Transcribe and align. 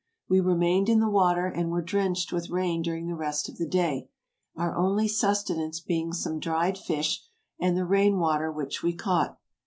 We 0.27 0.39
remained 0.39 0.89
in 0.89 0.99
the 0.99 1.07
water 1.11 1.45
and 1.45 1.69
were 1.69 1.83
drenched 1.83 2.33
with 2.33 2.49
rain 2.49 2.81
during 2.81 3.05
the 3.05 3.13
rest 3.13 3.47
of 3.47 3.59
the 3.59 3.67
day, 3.67 4.09
our 4.55 4.75
only 4.75 5.07
sustenance 5.07 5.79
being 5.79 6.11
some 6.11 6.39
dried 6.39 6.75
fish 6.79 7.21
and 7.59 7.77
the 7.77 7.85
rain 7.85 8.17
water 8.17 8.51
which 8.51 8.81
we 8.81 8.93
caught. 8.95 9.37